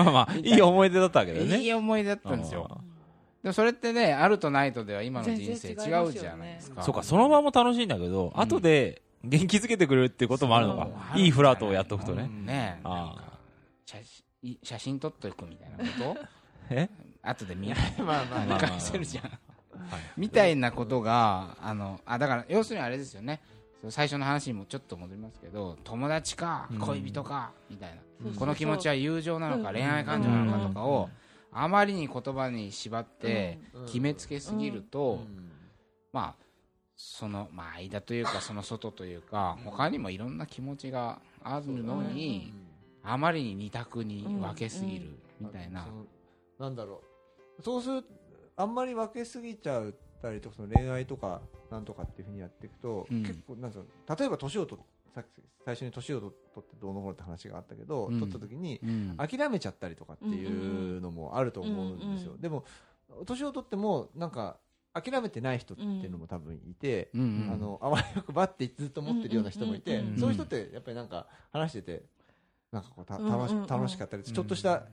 [0.00, 1.58] あまあ、いい思い出だったわけだよね。
[1.58, 2.80] いい思い出だったんですよ。
[3.42, 6.82] でもそれってねあるとないとでは今の人生違うじゃないですか。
[6.82, 10.88] そうか、その場も楽しいんだけど、後で元気づけてくれるっていうこともあるのか。
[11.14, 11.18] う。
[11.18, 12.28] んいいフラートをやっとくとね。
[12.28, 12.80] ね。
[13.86, 13.98] 写
[14.42, 16.16] 真写真撮っとくみたいなこと？
[16.70, 16.88] え？
[17.22, 18.46] 後で見 まあまあまあ。
[18.46, 19.30] まあ返せるじゃん。
[20.16, 23.40] みたいなことがあのあだから要するにあれですよね。
[23.90, 26.78] 最初の話にもちょっと戻りますけど友達かうん。
[26.78, 29.74] 恋人かみたいな、うんこの気持ちは友情なのかうん。
[29.74, 31.10] 恋愛感情なのかとかを
[31.52, 33.86] あまりに言葉に縛ってうん。
[33.86, 35.50] 決めつけすぎると、うん。
[36.12, 36.43] まあ
[36.96, 42.52] その、まあ、間というかその外というか他にもいろんな気持ちがあるのに、
[43.02, 45.86] あまりに二択に分けすぎるみたいな、
[46.58, 47.02] なんだろ
[47.58, 47.62] う。
[47.62, 48.04] そうする
[48.56, 53.22] あんまり分けすぎちゃったりとかその恋愛とかなんとかっていうふうにやっていくと、うん。
[53.22, 54.78] 結構なん例えば年をと
[55.14, 58.20] さっき最初に年をと取ってどうのこうのって話があったけど、うん。
[58.20, 59.16] 取った時にうん。
[59.16, 62.64] 諦めちゃったりとかっていうのもあると思うんですよ、でも
[63.26, 64.56] 年を取ってもなんか
[64.94, 67.20] 諦めてない人っていうのも多分いて、うん。
[67.20, 72.02] うんあのあわよくばってずっと思ってるような人もいて、うんうんそういう人ってやっぱりなんか話してて
[72.72, 73.66] なんかこうたうんうん楽しうん。
[73.66, 74.84] 楽しかったり、ちょっとした、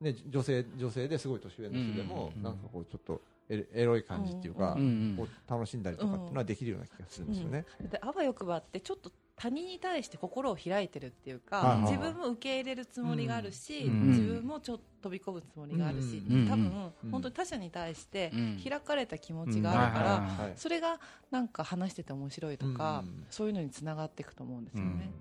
[0.00, 7.64] ね、女性女性ですごい年上の人でも、うんなんかこうちょっとエロエロい感じっていうか、うんうんこう楽しんだりとかっていうのはできるような気がするんですよね。
[7.90, 11.92] であわよくばってちょっと他人に対して心を開いてるっていうか、はいはいはい。
[11.92, 14.08] 自分も受け入れるつもりがあるし、うん。
[14.08, 16.48] 自分もちょっと飛び込むつもりがあるし、うん。
[16.48, 16.64] 多分、
[17.04, 17.10] うん。
[17.10, 18.60] 本当に他者に対してうん。
[18.64, 20.98] 開かれた気持ちがあるから、それが
[21.30, 23.26] なんか話してて面白いとか、うん。
[23.28, 25.12] そういうのにつながっていくと思うんですよね。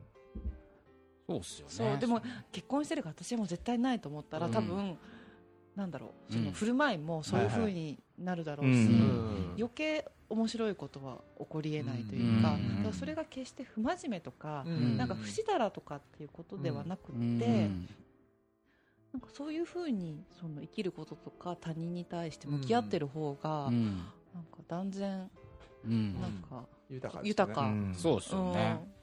[1.27, 1.73] そうっすよね。
[1.73, 2.21] そうでも
[2.53, 4.51] 結婚してるから私も絶対ないと思ったら、うん。
[4.53, 4.97] 多分
[5.75, 6.33] なんだろう。
[6.33, 6.45] そうん。
[6.45, 9.53] の振る舞いもそういう風になるだろうし、はいはいうん。
[9.57, 12.77] 余計面白いことは起こりえないというか,、うん。
[12.77, 14.97] だからそれが決して不真面目とか、うん。
[14.97, 17.89] なんか不死だらとかっていうことではなくって、うん。
[19.13, 23.85] なんかそういう風にその生きることとか他人に対して向き合ってる方が、うん。
[24.33, 25.29] なんか断然
[25.85, 26.19] うん。
[26.19, 27.13] なんか、豊
[27.53, 28.94] かそうっすよね、うん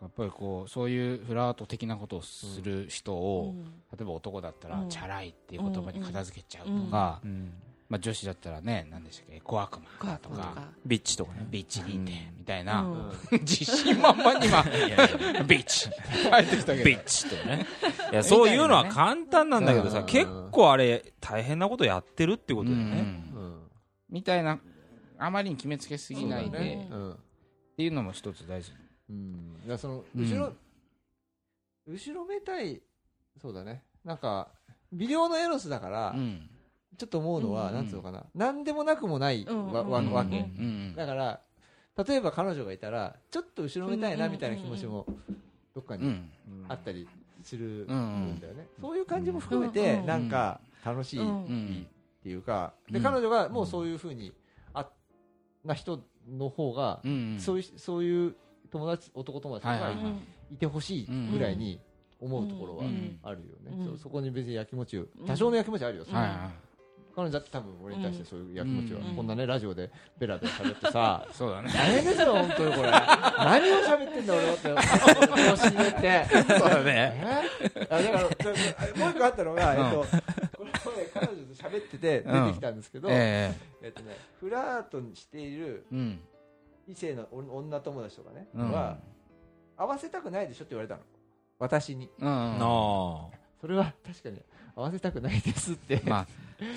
[0.00, 3.64] やっぱりこうそういうフラート的なことをする人を、うん。
[3.64, 4.88] 例えば男だったら、うん。
[4.88, 7.52] チャラいっていう言葉に片付けちゃうとか、うん。
[7.88, 11.46] まあ、女子だったらね何でしたっけ小悪魔だとかとかビッチとかね。
[11.50, 13.12] ビッチ認定みたいな、うん。
[13.40, 14.62] 自信満々に今
[15.48, 15.88] ビッチ。
[16.30, 16.84] 入ってきたけど。
[16.84, 17.66] ビッチとね。
[18.12, 23.00] いや、そういうのは簡単なんだけどさ、うん結構あれ、大変なことやってるってことだよね。
[23.34, 23.42] うん。
[23.42, 23.58] うん。
[24.10, 24.58] みたいな
[25.18, 27.18] あまりに決めつけすぎないで、っうん。
[27.76, 28.72] ていうのも一つ大事
[29.10, 30.24] うん、そのうん。
[30.24, 30.52] 後ろ、
[31.86, 32.80] 後ろめたい
[33.40, 33.82] そうだね。
[34.04, 34.48] なんか
[34.92, 36.48] 微量のエロスだから、うん。
[36.96, 37.74] ちょっと思うのは、うん。
[37.74, 38.24] なんつうのかな。
[38.34, 39.90] 何でもなくもないわ,、うん。
[39.90, 40.12] わうん。
[40.12, 40.44] わけ、うん。
[40.44, 40.46] う
[40.92, 40.94] ん。
[40.96, 41.40] だから
[42.06, 45.06] 例えば彼女がいたらちょっと後ろめたいなうんみたいな気持ちも
[45.74, 46.30] どっかにうん。
[46.68, 47.08] あったり
[47.42, 50.06] するうんんだよね、そういう感じも含めて、うん。
[50.06, 51.28] なんか楽しいっうん。
[51.28, 51.86] うん
[52.22, 54.32] ていうか、でうん彼女がもうそういうふうに
[54.74, 54.88] あ
[55.64, 57.36] な人の方が、うん。
[57.38, 58.36] そういうそういう
[58.70, 59.92] 友達男友達がは
[60.52, 61.80] いてほしいぐらいに
[62.20, 65.26] 思うところはうんあるよね、うんそうそこに別にやきもちをうん。
[65.26, 66.04] 多少のやきもちあるよ、
[67.14, 69.16] 彼女だって多分俺に対してそういうやきもちは、うん。
[69.16, 71.70] こんなねラジオでベラベラ喋ってさい そうだね。
[71.72, 72.90] 大変ですよ本当にこれ。
[73.38, 74.54] 何を喋ってんだ俺は。
[74.54, 76.26] って調子に乗って
[76.58, 77.12] そうだね。
[77.74, 77.86] え？
[77.90, 80.04] あだから もう一個あったのが、えっと、
[80.58, 83.88] これもね彼女と喋ってて出てきたんですけど、ええ。
[83.88, 86.20] っとね、フラートにしているえうん
[86.88, 88.72] 異性のお女友達とかね、うん。
[88.72, 88.98] は
[89.76, 91.02] 合わせたくないでしょって言われたの。
[91.58, 92.10] 私に。
[92.18, 92.58] うんうん。
[92.60, 93.28] あ
[93.60, 94.40] それは確かに
[94.74, 96.26] 合わせたくないですって、まあ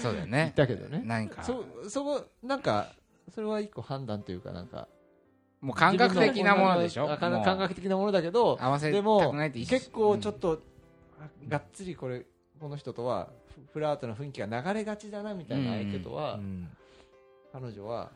[0.02, 1.02] そうだよ 言っねたけどね。
[1.06, 1.43] 何か。
[1.43, 2.93] そそこなんか
[3.34, 4.88] それは一個判断というかなんか
[5.62, 7.08] もう感覚的なものでしょ？
[7.08, 7.45] 自分のもう。
[7.45, 10.60] 感覚的なものだけど合わせたでもくないって意識結構ちょっと、
[11.47, 12.26] がっつりこれ
[12.60, 16.24] この人とはフフラートの雰囲気が流れがちだなみたいな相手とあ。
[16.24, 16.67] は、うん。
[17.54, 18.12] 彼女は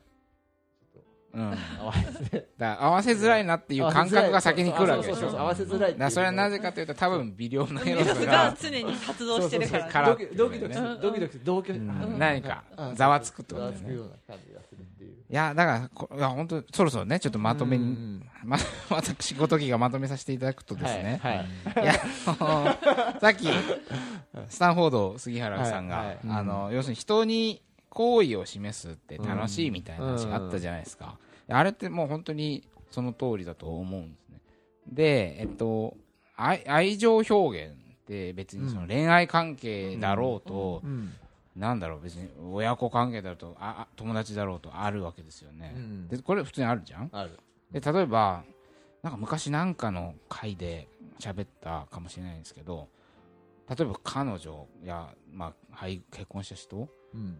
[1.36, 1.52] うん。
[1.52, 5.30] だか合わせら合わせづらいなっていう感覚が先に来るわけでしょ。
[5.38, 10.08] 合わせづらいそれはなぜかというと多分微量なエロスがが常に活動してるから。
[10.10, 12.64] ドキドキドキドキドキ何か。
[12.78, 13.82] あざわつくってことだよね。
[13.82, 15.12] ざわつくような感じがするっていう。
[15.28, 18.22] いやだからこいや本当そろそろねちょっとまとめに
[18.90, 21.46] 私ごときがまとめさせていただくとですね、はい
[23.20, 23.48] さっき、
[24.50, 27.62] スタンフォード杉原さんが、あの、要するに人に
[27.96, 31.18] 好意を示すって楽しいみたいな話があったじゃないですか。
[31.48, 34.42] あれってもう本当にその通りだと思うんですね。
[34.88, 35.98] で、えっと、
[36.36, 41.14] 愛愛情表現っって別にその恋愛関係だろうと、うん。
[41.56, 46.08] なんだろう別に親子関係だとああ友達だろうとあるわけですよね、うん。
[46.10, 47.10] でこれ普通にあるじゃん？
[47.14, 47.40] ある。
[47.72, 48.44] で例えば
[49.02, 52.90] なんか昔なんかの回で喋ったかもしれないんですけど
[53.70, 57.38] 例えば彼女や、まあ、はい結婚した人うん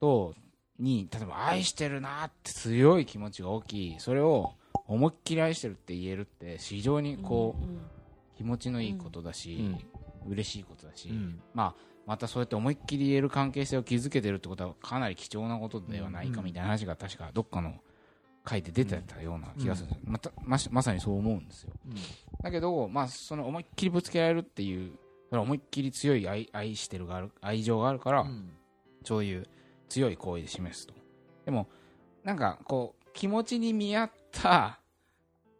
[0.00, 0.34] と
[0.78, 3.96] に例えば愛してるなって強い気持ちが大きい。
[3.98, 4.54] それを
[4.86, 7.80] 思いっきり愛してるって言えるって非常にこう、うん
[8.36, 9.74] 気持ちのいいことだし、
[10.28, 11.40] 嬉しいことだし、うん。
[11.54, 17.74] まあ、またそうやって思いっきり言える関係性を築けてるってことはかなり貴重なことではないかみたいな話が確かどっかの
[18.44, 19.88] 回で出てたような気がする。
[19.88, 19.90] ん。
[19.90, 21.72] ですよ、またましまさにそう思うんですよ。
[22.42, 24.92] だけど、まあ、その思いっきりぶつけられるっていう
[25.32, 28.50] 思いっきり強い愛愛してるがある愛情があるから、うん。
[29.04, 29.46] そういう
[29.88, 30.94] 強い行為で示すと。
[31.44, 31.68] でも
[32.24, 34.80] なんかこう気持ちに見合った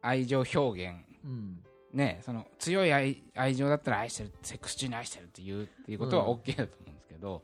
[0.03, 0.97] 愛情表現。
[1.25, 1.63] うん。
[1.93, 6.33] ね、その強い愛愛情だったら愛してるセックス中に愛してるっていうっていうことはうん。
[6.33, 7.43] OK だと思うんですけど、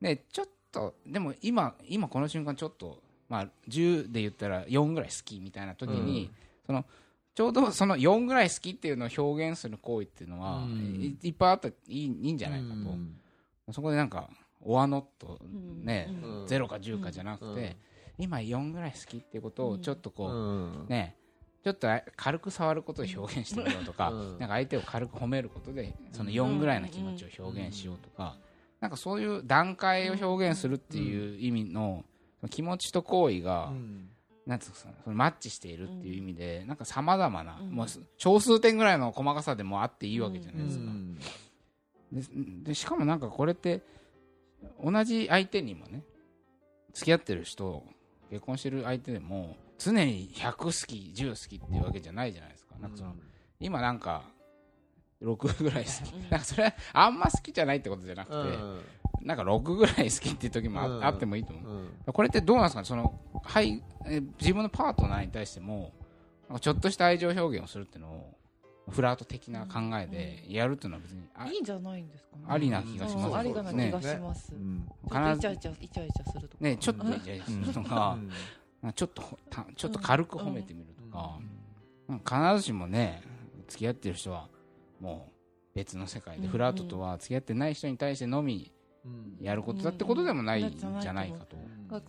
[0.00, 6.30] ね、ちょっとでも今今この瞬間ちょっと、まあ、10で言ったら4ぐらい好きみたいな時に、
[6.64, 6.84] その
[7.34, 11.16] ちょうどその4ぐらい好きっていうのを表現する行為っていうのは、うん。
[11.22, 13.16] いいっぱいあったらいいいいんじゃないかと、うん。
[13.72, 14.30] そこでなんか
[14.62, 15.38] オアノット
[15.82, 16.44] ね、うん。
[16.46, 17.76] 0か10かじゃなくて、
[18.18, 20.34] 今4ぐらい好きっていうことをちょっとこう、う
[20.84, 20.86] ん。
[20.88, 21.16] ね
[21.62, 24.38] ちょっと軽く触ることで表現してみようとか、うん。
[24.38, 28.36] なんか相手を軽く褒めることでその4ぐらいの気持ちを表現しようとか、
[28.80, 32.04] なんかそういう段階を表現するっていう意味の
[32.48, 34.08] 気持ちと行為が、うん。
[34.46, 37.70] なんつうかねそのマッチしているっていう意味で、なんかさまざまな、うん。
[37.70, 40.84] もう少数点ぐらいの細かさでもあっていいわけじゃないですか。
[40.84, 41.18] うん。
[42.10, 42.22] で
[42.70, 43.82] でしかもなんかこれって
[44.82, 46.02] 同じ相手にもね
[46.92, 47.84] 付き合ってる人
[48.30, 52.74] 結婚してる相手でも常に100好き10好きっていうわけじゃないじゃないですか。
[52.80, 53.14] なんかその
[53.58, 54.24] 今なんか
[55.22, 56.12] 6ぐらい好き。
[56.30, 58.80] なんかそれはあんま好きじゃないってことじゃなくて、うん。
[59.22, 61.72] なんか6ぐらい好きっていう時もあ,、ってもいいと思う。
[61.72, 62.12] うん。
[62.12, 62.86] これってどうなんですかね？
[62.86, 65.92] その、はい、え自分のパートナーに対しても
[66.60, 68.34] ちょっとした愛情表現をするっていうのを
[68.90, 72.42] フラート的な考えでやるっていうのは別にあいいんじゃないんですかね。
[72.48, 76.64] ありな気がしますうんありがな気がします、うんちょっとイチャイチャイチャイチャするとか。
[76.64, 78.28] ね、ちょっとイチャイチャするとか、うん。
[78.82, 81.38] なんかちょっとたちょっと軽く褒めてみるとか、
[82.52, 83.22] 必ずしもね
[83.68, 84.48] 付き合ってる人は
[85.00, 88.72] もう別の世界で、うんフラートとは付き合ってない人に対してのみ
[89.04, 89.36] うん。
[89.40, 91.56] やることだってことでもないんうんじゃないかと、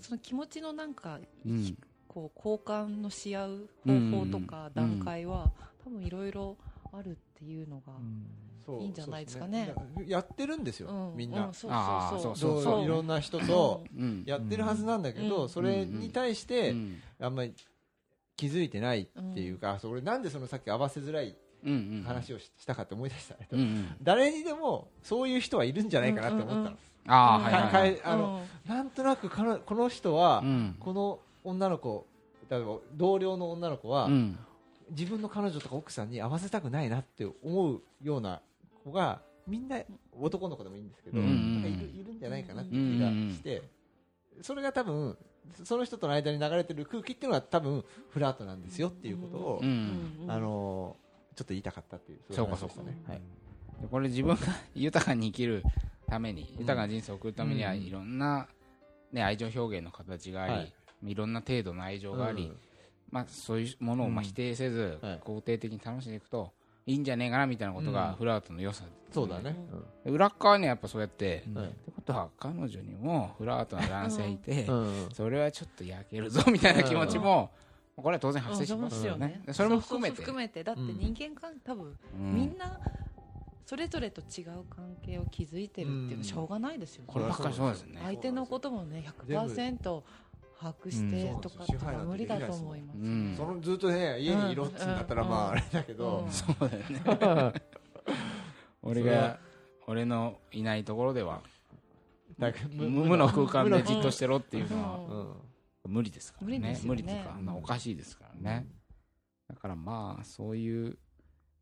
[0.01, 1.77] その気持ちのなんか、うん。
[2.07, 5.51] こう交換のし合う方法とか段階は、
[5.83, 6.57] 多分いろいろ
[6.93, 7.93] あるっていうのが、
[8.79, 9.73] いいんじゃないですかね。
[9.75, 11.17] そうですやってるんですようん。
[11.17, 11.47] みんな。
[11.47, 11.71] うそう
[12.19, 12.63] そうそう。
[12.63, 14.23] そういろんな人とうん。
[14.25, 15.29] やってるはずなんだけうん。
[15.29, 17.01] どそれに対してうん。
[17.19, 17.53] あんまり
[18.35, 21.71] 気づいてないっていうかそれなんでそのさっき合わせづらいうん。
[21.71, 22.03] うん。
[22.05, 23.95] 話をししたかって思い出したうんうん。
[24.01, 26.77] 誰にでもそういう人はいるんじゃないかなって思ったの
[27.07, 27.95] ああはいはいはい。
[27.97, 30.75] かあのなんとなくこのこの人はうん。
[30.79, 32.05] この女の子
[32.49, 34.37] 例えば同僚の女の子はうん
[34.91, 38.41] 自分の彼女とか奥さんに合わせたくないなって思うような
[38.83, 39.79] 子がみんな
[40.19, 43.63] 男の子でもいいんですけど、うんなんかいるいるんじゃないかなって気がして、
[44.41, 45.17] それが多分
[45.63, 53.01] その人との間に流れてる空気っていうのは多分フラートなんですよっていうことを、うんあのーちょっと言いたかったっていうそうかい話でしたね。
[53.07, 53.21] はい。
[53.81, 54.41] でこれ自分が
[54.75, 55.63] 豊かに生きる
[56.07, 58.47] ために豊かな人生を送るためにはうんいろんな、
[59.13, 60.73] ね、愛情表現の形があり、はい。
[61.07, 62.57] い、ろんな程度の愛情があり、うん
[63.11, 64.27] まあ、そういうものをまあうん。
[64.27, 65.19] 否定せず、はい。
[65.23, 66.51] 肯定的に楽しんでいくと
[66.85, 67.93] いいんじゃねえかなみたいなことうん。
[67.93, 69.55] がフラートの良さ、そうだね、
[70.03, 71.57] で裏っ側にはやっぱそうやって、うん。
[71.57, 75.09] はいってことは彼女にもフラートな男性いて、うん。
[75.13, 77.51] それはちょっと焼けるぞみたいな気持ちも、
[77.95, 79.41] これは当然発生しますよね。
[79.45, 80.15] でそれも含めて。
[80.17, 82.79] そうそうそう含めてだって人間関多分、うんみんな
[83.63, 90.01] それぞれと違う関係を築いてるっていうのはしょうがないですよね、こればっかりそうですね相手のこともね全部100%
[90.61, 93.33] 把握してとかうんとか無理だと思います、うん。
[93.35, 95.29] そのずっとね家にいろっつうんだったらうん。
[95.29, 96.31] まああれだけど、うん。
[96.31, 96.83] そうだよ
[97.51, 97.53] ね。
[98.83, 99.39] 俺が
[99.87, 101.41] 俺のいないところでは
[102.69, 103.81] 無無の空間で。
[103.83, 104.97] じっとしてろっていうのは
[105.85, 105.93] うん。
[105.93, 106.59] 無理ですからね。
[106.59, 106.89] 無理ですよね。
[106.89, 108.67] 無理っていうか、まあ、おかしいですからね、
[109.49, 110.97] だからまあそういう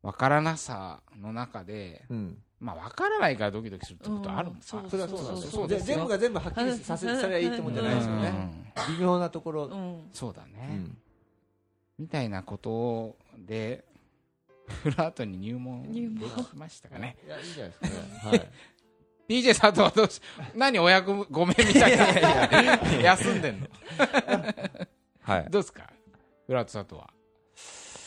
[0.02, 4.54] 分からなさの中でうんまあ分からないからドキドキするってことあるん。
[4.58, 5.66] ですか、うんそれはそうなんですよ。
[5.66, 8.28] 全部が全部はっきりさせさればいいってもんじゃないですよね。
[8.88, 8.96] うん。
[8.96, 10.10] 微妙なところ、うん。
[10.12, 10.98] そうだね、うん。
[11.98, 13.84] みたいなことで
[14.68, 16.18] フラートに入門入門。
[16.18, 17.16] できましたかね。
[17.26, 17.86] いやいいじゃないですか。
[17.88, 17.94] ね、
[18.24, 18.50] はい。
[19.28, 20.20] DJ 佐藤はどうし
[20.54, 22.06] 何お役ごめんみたいな。
[23.00, 23.66] 休んでんの？
[25.22, 25.44] はい。
[25.50, 25.90] どうですか？
[26.46, 27.10] フラート佐藤は。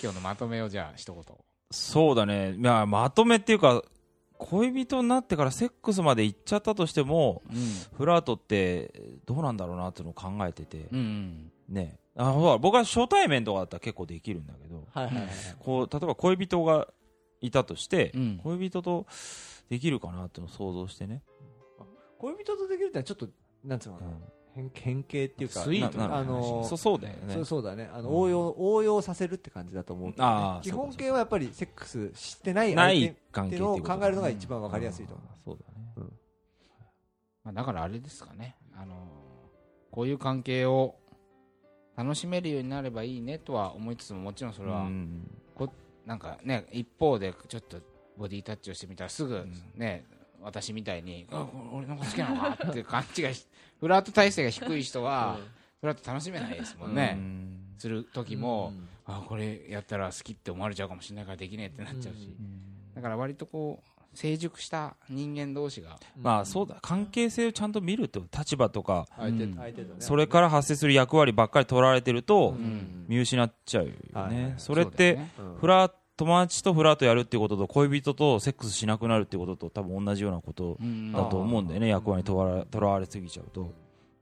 [0.01, 1.23] 今日のまとめをじゃあ一言。
[1.71, 2.53] そうだね。
[2.53, 3.81] いや、まとめっていうか、
[4.49, 7.97] 恋人になってからセックスまで行っちゃったとしてもうん。
[7.97, 11.51] フラートってどうなんだろうなっていうのを考えてて、うんうん。
[11.69, 11.97] ね。
[12.15, 15.27] あほら僕は初対面とかだったら結構できるんだけどはいはいはい。
[15.59, 16.87] こう例えば恋人が
[17.41, 18.39] いたとして、うん。
[18.43, 19.05] 恋人と
[19.69, 21.23] できるかなっていうのを想像してね、
[22.19, 23.27] 恋人とできるってちょっと
[23.63, 24.11] なんつうのかな
[24.55, 27.33] 変変形っていうかスイートあのそうそうだよね。
[27.33, 27.89] そうそうだね。
[27.91, 35.57] あの応用応用させるって感じだと思うあー基本形はやっぱりセックスしてない相ない手関係っていうのを考えるのが一番わかりやすいと思ううん。
[35.57, 35.65] そう
[35.97, 36.09] だね。
[37.43, 38.95] まあ、だからあれですかね、あの
[39.91, 40.95] こういう関係を
[41.97, 45.29] 楽しめるようになればいいねとは思いつつももちろんそれは、うん。
[46.05, 47.77] なんかね一方でちょっと
[48.17, 50.05] ボディタッチをしてみたらすぐね、
[50.43, 53.47] 私みたいにあ俺のこと好きなのかって 勘違いし
[53.79, 55.39] フラート体勢が低い人は、
[55.81, 57.57] フラート楽しめないですもんね、うん。
[57.77, 58.71] する時も、
[59.05, 62.33] あこれやったら好きって思われちゃうかもしれないからできねえってなっちゃうし、
[62.95, 66.77] だから割とこう成熟した人間同士がまあそうだ。
[66.81, 69.05] 関係性をちゃんと見ると立場とか
[69.99, 73.05] それから発生する役割ばっかり取られてるとん。
[73.09, 74.53] 見失っちゃうよね。
[74.57, 75.19] それって
[75.59, 81.11] フラ友達とフラートやるっていうことと恋人とセックスしなくなるっていうことと多分同じようなことうん。
[81.11, 81.87] だと思うんだよね。
[81.87, 83.71] 役割にとらとらわれすぎちゃうと。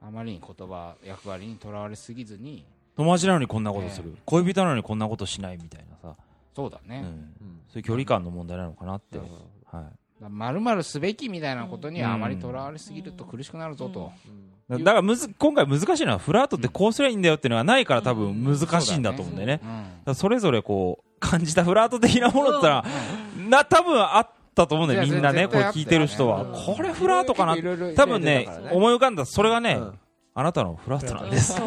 [0.00, 2.64] あまりに言葉役割にとらわれすぎずに。
[2.96, 4.10] 友達なのにこんなことする。
[4.10, 6.16] ね恋人なのにこんなことしないみたいなさ。
[6.54, 7.04] そうだね、うん。
[7.06, 7.60] うん。
[7.68, 9.18] そういう距離感の問題なのかなって。
[9.18, 9.36] なるほ
[9.72, 9.92] どはい。
[10.30, 14.12] まるまるすべきみたいなことにはうんあまりとらわれすぎると苦しくなるぞと、
[14.68, 19.60] だだからむず今回難しいのはフラートってこうすりゃいいんだよっていうのがないから多分難しいんだと思うんだよね。
[20.14, 22.84] それぞれこう感じたフラート的なものってのは
[23.48, 26.42] な多分あったと思うんだよみんなねこれ聞いてる人は。
[26.42, 26.52] うん。
[26.52, 27.56] これフラートかな？
[27.94, 29.98] 多分ね思い浮かんだそれがねうん。
[30.34, 31.54] あなたのフラートなんです。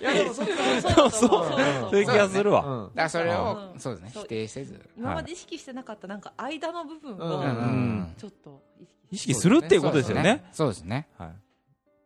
[0.00, 1.90] いやでもそうそうそうそう。
[1.90, 2.64] そういう気がするわ。
[2.66, 2.94] うん。
[2.94, 3.80] だそれを、うん。
[3.80, 4.24] そうですねそう。
[4.24, 4.90] 否定せず。
[4.98, 6.20] 今まで意識してなかったなん。
[6.20, 8.14] か間の部分うんをん。
[8.18, 8.62] ちょっと
[9.10, 10.44] 意識するっていうことですよね。
[10.52, 11.08] そうですね。
[11.16, 11.30] はい。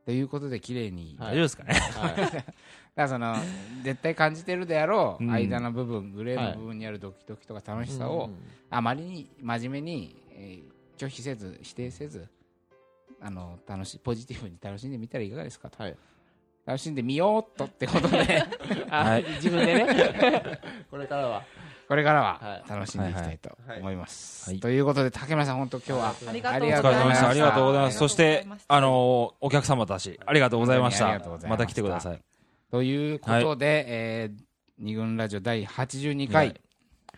[0.04, 2.44] ということで綺麗に、はい大丈夫ですかね。
[2.98, 3.36] だからその
[3.84, 5.30] 絶対感じてるであろう、うん。
[5.30, 8.28] 間の部分グレーの部分にあるドキドキとか楽しさを、
[8.70, 12.26] あまりに真面目に、えー拒否せず否定せず
[13.20, 15.96] あの楽しポジティブに楽しんでみたらいかがですかと、はい。
[16.66, 18.44] 楽しんでみようっとってことで、
[18.90, 19.22] あ はい。
[19.40, 20.60] 自分でね。
[20.90, 21.44] これからは。
[21.86, 22.68] これからははい。
[22.68, 24.56] 楽しんでいきたいと思います、はい。
[24.56, 24.60] はい。
[24.60, 27.28] ということで竹村さん本当今日はありがあとうございましたりがとうございました。
[27.28, 27.98] ありがとうございます。
[27.98, 31.06] そして、あのの、お客様たち、ありがとうございました。
[31.06, 32.37] 本当にありがとうございましたまた来てください。
[32.70, 34.48] ということで、えー
[34.80, 36.60] 二軍ラジオ第82回、はい。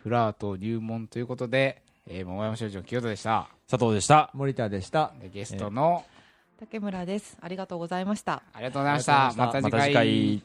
[0.03, 3.49] フラート入門ということで、えー、桃山商事の清田でした。
[3.71, 4.31] 佐藤でした。
[4.33, 5.13] 森田でした。
[5.21, 6.05] でゲストの、
[6.59, 7.37] 竹村です。
[7.41, 8.43] ありがとうございました。
[8.55, 9.35] ありがとうございました。
[9.37, 10.43] また次回。